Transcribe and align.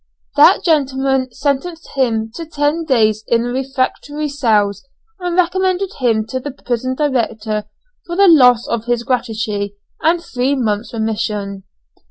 That 0.35 0.63
gentleman 0.63 1.31
sentenced 1.31 1.91
him 1.93 2.31
to 2.33 2.47
ten 2.47 2.85
days 2.85 3.23
in 3.27 3.43
the 3.43 3.51
refractory 3.53 4.27
cells, 4.29 4.83
and 5.19 5.35
recommended 5.35 5.91
him 5.99 6.25
to 6.29 6.39
the 6.39 6.49
prison 6.49 6.95
director 6.95 7.65
for 8.07 8.15
the 8.15 8.27
loss 8.27 8.67
of 8.67 8.85
his 8.85 9.03
gratuity 9.03 9.75
and 10.01 10.19
three 10.19 10.55
months' 10.55 10.91
remission. 10.91 11.65